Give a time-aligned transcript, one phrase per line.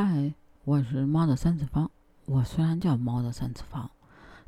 [0.00, 0.32] 嗨，
[0.64, 1.90] 我是猫的三次方。
[2.26, 3.90] 我虽然叫猫的三次方，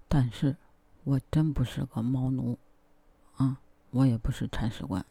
[0.07, 0.57] 但是
[1.03, 2.57] 我真不是个猫奴，
[3.35, 3.59] 啊，
[3.91, 5.05] 我也不是铲屎官，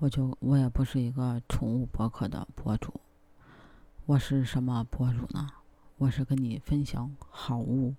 [0.00, 3.00] 我就我也不是一个宠物博客的博主。
[4.04, 5.48] 我是什么博主呢？
[5.96, 7.94] 我是跟你分享好物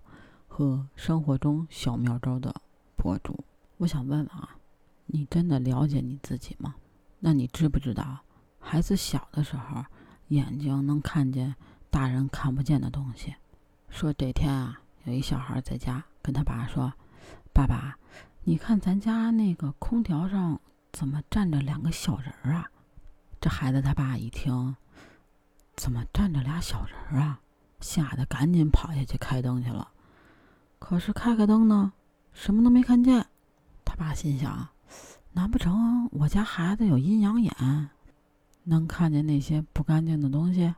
[0.48, 2.62] 和生活中小妙招的
[2.96, 3.44] 博主。
[3.78, 4.58] 我想问问啊，
[5.08, 6.76] 你真的了解你自己吗？
[7.22, 8.20] 那你知不知道，
[8.60, 9.84] 孩子小的时候？
[10.30, 11.56] 眼睛能看见
[11.90, 13.36] 大人看不见的东西。
[13.90, 16.94] 说这天啊，有一小孩在家跟他爸说
[17.54, 17.98] ：“爸爸，
[18.44, 20.60] 你看咱家那个空调上
[20.92, 22.70] 怎么站着两个小人儿啊？”
[23.40, 24.76] 这孩子他爸一听，
[25.76, 27.40] 怎么站着俩小人儿啊？
[27.82, 29.90] 吓得赶紧跑下去开灯去了。
[30.80, 31.94] 可是开开灯呢，
[32.34, 33.28] 什么都没看见。
[33.84, 34.68] 他爸心想：
[35.34, 37.54] 难不成我家孩子有阴阳眼？
[38.66, 40.74] 能看见那些不干净的东西，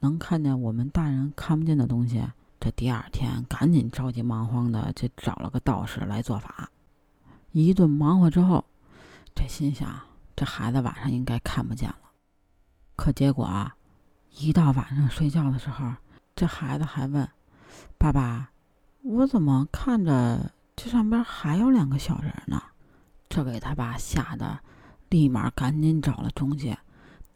[0.00, 2.22] 能看见我们大人看不见的东西。
[2.60, 6.68] 这第二天，赶紧着急忙慌的就找了个道士来做法。
[7.52, 8.64] 一顿忙活之后，
[9.34, 9.88] 这心想
[10.34, 12.10] 这孩子晚上应该看不见了。
[12.96, 13.76] 可结果啊，
[14.36, 15.94] 一到晚上睡觉的时候，
[16.34, 17.28] 这孩子还问
[17.96, 18.50] ：“爸爸，
[19.02, 22.60] 我怎么看着这上边还有两个小人呢？”
[23.30, 24.58] 这给他爸吓得，
[25.10, 26.76] 立马赶紧找了中介。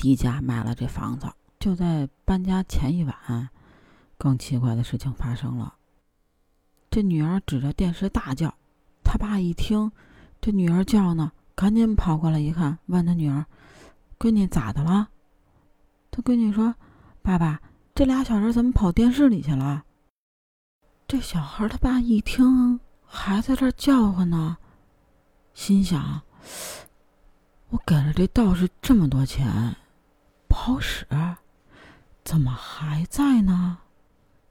[0.02, 3.48] 低价买了这房子，就在搬家前一晚，
[4.18, 5.76] 更奇怪的事情发生了。
[6.90, 8.52] 这女儿指着电视大叫，
[9.04, 9.92] 他爸一听
[10.40, 13.46] 这女儿叫呢，赶紧跑过来一看，问他女儿
[14.18, 15.08] ：“闺女咋的了？”
[16.10, 16.74] 他闺女说
[17.22, 17.62] ：“爸爸，
[17.94, 19.84] 这俩小人怎么跑电视里去了？”
[21.06, 24.56] 这小孩他爸一听还在这叫唤呢，
[25.54, 26.22] 心想
[27.70, 29.76] ：“我给了这道士这么多钱。”
[30.64, 31.04] 好使，
[32.22, 33.78] 怎么还在呢？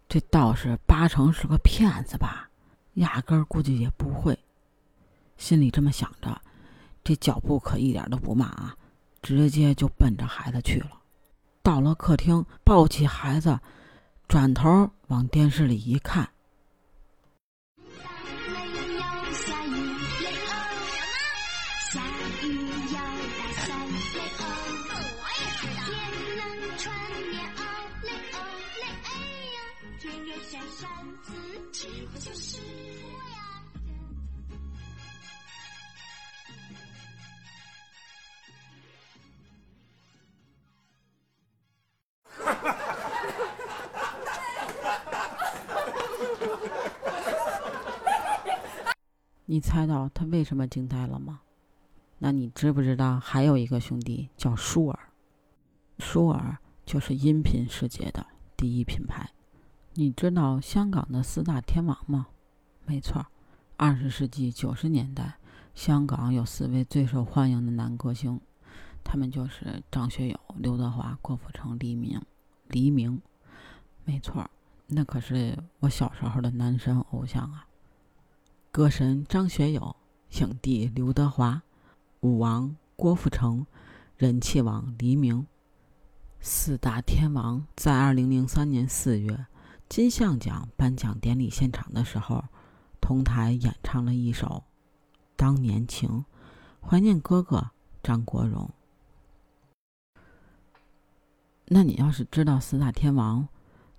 [0.09, 2.49] 这道士八成是个骗子吧？
[2.95, 4.37] 压根儿估计也不会。
[5.37, 6.41] 心里这么想着，
[7.01, 8.75] 这脚步可一点都不慢啊，
[9.21, 10.91] 直接就奔着孩子去了。
[11.63, 13.57] 到了客厅，抱起孩子，
[14.27, 16.27] 转头往电视里一看。
[21.91, 21.99] 下
[22.41, 22.45] 雨
[22.93, 24.41] 要打伞雷欧
[25.19, 25.91] 我也知道天
[26.37, 26.41] 冷
[26.77, 26.81] 穿
[27.29, 27.59] 棉袄
[28.03, 28.35] 雷欧
[28.79, 29.07] 雷哎
[29.51, 29.57] 呀
[29.99, 30.87] 天热扇扇
[31.21, 31.27] 子
[31.73, 32.61] 只不就是
[33.03, 33.35] 我呀
[49.45, 51.41] 你猜到他为什么惊呆了吗？
[52.23, 54.99] 那你知不知道还有一个兄弟叫舒尔？
[55.97, 56.55] 舒尔
[56.85, 58.23] 就是音频世界的
[58.55, 59.31] 第一品牌。
[59.95, 62.27] 你知道香港的四大天王吗？
[62.85, 63.25] 没错，
[63.75, 65.39] 二十世纪九十年代，
[65.73, 68.39] 香港有四位最受欢迎的男歌星，
[69.03, 72.21] 他们就是张学友、刘德华、郭富城、黎明。
[72.67, 73.19] 黎明，
[74.05, 74.47] 没错，
[74.85, 77.65] 那可是我小时候的男神偶像啊。
[78.71, 79.95] 歌神张学友、
[80.39, 81.63] 影帝刘德华、
[82.21, 83.65] 舞王郭富城、
[84.15, 85.47] 人气王黎明，
[86.39, 89.47] 四大天王在二零零三年四月
[89.89, 92.43] 金像奖颁奖典礼现场的时候，
[92.99, 94.63] 同台演唱了一首
[95.35, 96.09] 《当年情》，
[96.87, 97.71] 怀念哥哥
[98.03, 98.69] 张国荣。
[101.65, 103.47] 那你要是知道四大天王，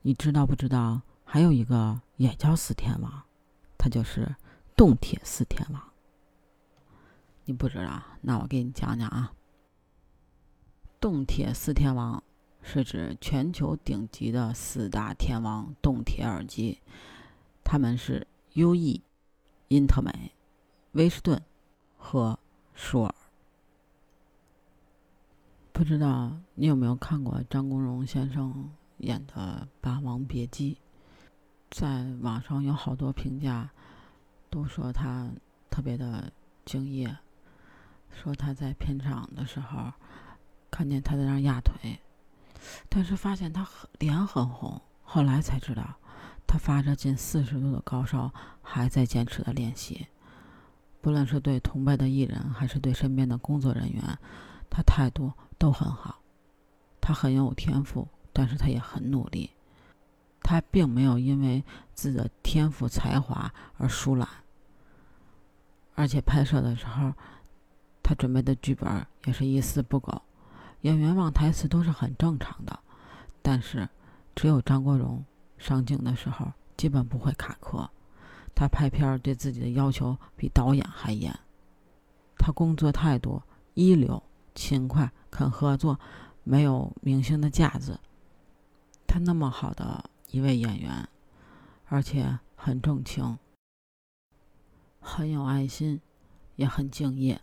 [0.02, 3.24] 你知道不知道还有一个也叫四天王？
[3.76, 4.36] 他就是。
[4.74, 5.91] 冻铁四天王，
[7.44, 8.02] 你不知道？
[8.20, 9.32] 那我给你讲讲啊。
[11.00, 12.22] 冻铁四天王
[12.62, 16.80] 是指全球顶级的四大天王冻铁耳机，
[17.64, 19.02] 他们是优异、
[19.68, 20.32] 英特美、
[20.92, 21.42] 威士顿
[21.96, 22.38] 和
[22.74, 23.14] 舒尔。
[25.72, 30.74] 不知道你有没有看过张国荣先生演的《霸王别姬》？
[31.70, 33.70] 在网上有好多评价。
[34.50, 35.30] 都说他
[35.70, 36.30] 特别的
[36.66, 37.16] 敬业，
[38.12, 39.92] 说他在片场的时候
[40.70, 41.98] 看见他在那压腿，
[42.88, 43.66] 但是发现他
[43.98, 44.80] 脸很红。
[45.02, 45.96] 后来才知道，
[46.46, 48.32] 他发着近四十度的高烧，
[48.62, 50.06] 还在坚持的练习。
[51.00, 54.02] 不论是对同辈的艺人，还是对身边的工作人员，
[54.70, 56.20] 他态度都很好。
[57.00, 59.50] 他很有天赋，但是他也很努力。
[60.40, 64.28] 他并没有因为自己的天赋才华而疏懒。
[65.94, 67.12] 而且拍摄的时候，
[68.02, 70.22] 他准备的剧本也是一丝不苟，
[70.82, 72.78] 演员忘台词都是很正常的。
[73.40, 73.88] 但是，
[74.34, 75.24] 只有张国荣
[75.58, 77.88] 上镜的时候基本不会卡壳。
[78.54, 81.36] 他拍片对自己的要求比导演还严。
[82.36, 83.42] 他工作态度
[83.74, 84.22] 一流，
[84.54, 85.98] 勤快，肯合作，
[86.44, 87.98] 没有明星的架子。
[89.06, 91.08] 他那么好的一位演员，
[91.86, 93.38] 而且很重情，
[95.00, 96.00] 很有爱心，
[96.56, 97.40] 也很敬业。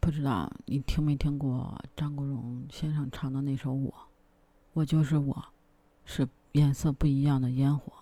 [0.00, 3.90] 不知道你听没听过张国荣先生唱的那首《我》，
[4.72, 5.44] 我就是我，
[6.06, 7.92] 是颜色不一样的烟火。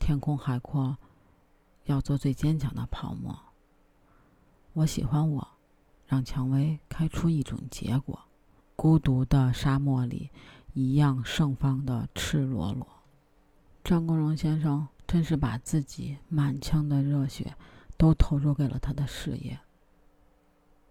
[0.00, 0.98] 天空海阔，
[1.84, 3.38] 要做最坚强的泡沫。
[4.72, 5.46] 我喜欢我，
[6.04, 8.18] 让蔷薇开出一种结果。
[8.74, 10.30] 孤独的沙漠里，
[10.72, 12.86] 一样盛放的赤裸裸。
[13.84, 17.54] 张国荣先生真是把自己满腔的热血
[17.96, 19.58] 都投入给了他的事业。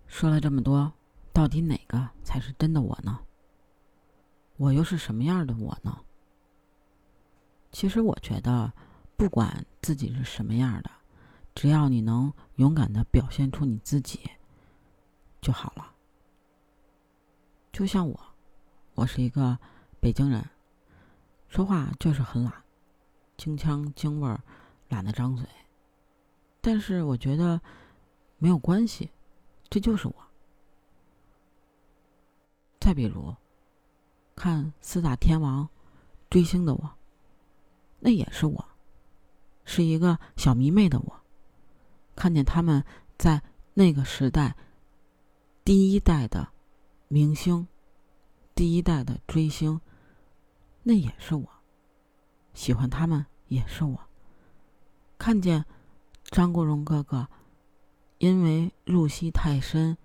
[0.10, 0.92] 说了这么多，
[1.32, 3.18] 到底哪个才是真的我呢？
[4.58, 5.98] 我又是什么样的我呢？
[7.72, 8.74] 其实我觉得。
[9.20, 10.90] 不管自己是什么样的，
[11.54, 14.22] 只要你能勇敢的表现出你自己
[15.42, 15.94] 就好了。
[17.74, 18.18] 就像我，
[18.94, 19.60] 我是一个
[20.00, 20.42] 北京人，
[21.50, 22.54] 说话就是很懒，
[23.36, 24.42] 京腔京味儿，
[24.88, 25.46] 懒得张嘴。
[26.62, 27.60] 但是我觉得
[28.38, 29.12] 没有关系，
[29.69, 30.16] 这就是我。
[32.80, 33.36] 再比如，
[34.36, 35.68] 看四大天王
[36.30, 36.98] 追星的我，
[38.00, 38.66] 那也是我。
[39.66, 41.21] 是一个小迷妹的我，
[42.16, 42.83] 看见他们
[43.19, 43.44] 在
[43.75, 44.56] 那个时代
[45.63, 46.50] 第一代的
[47.07, 47.68] 明星，
[48.56, 49.80] 第一代的追星，
[50.81, 51.48] 那也是我
[52.56, 54.00] 喜欢他们，也是我
[55.19, 55.63] 看见
[56.24, 57.27] 张国荣哥哥
[58.19, 59.98] 因为入戏太深，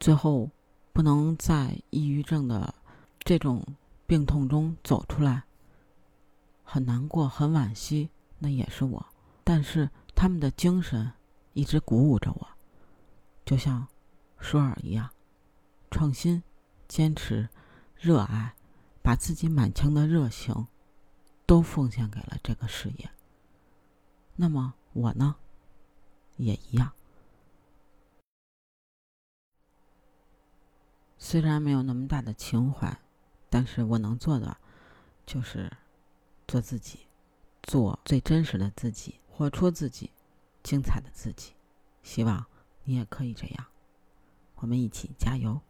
[0.00, 0.50] 最后
[0.92, 2.74] 不能在抑郁症的
[3.18, 3.64] 这种
[4.06, 5.44] 病痛中走出来，
[6.62, 8.10] 很难过，很惋惜。
[8.38, 9.06] 那也是我，
[9.42, 11.12] 但是他们的精神
[11.52, 12.46] 一直鼓舞着我，
[13.44, 13.86] 就像
[14.38, 15.10] 舒尔一样，
[15.90, 16.42] 创新、
[16.86, 17.48] 坚持、
[17.96, 18.54] 热爱，
[19.02, 20.66] 把自己满腔的热情
[21.46, 23.10] 都奉献给了这个事业。
[24.36, 25.36] 那么我呢，
[26.36, 26.92] 也一样，
[31.18, 33.00] 虽然没有那么大的情怀，
[33.48, 34.56] 但是我能做的
[35.26, 35.70] 就是
[36.46, 37.00] 做自己。
[37.62, 40.10] 做最真实的自己，活出自己，
[40.62, 41.54] 精彩的自己。
[42.02, 42.44] 希望
[42.82, 43.66] 你也可以这样。
[44.56, 45.62] 我们一起加油。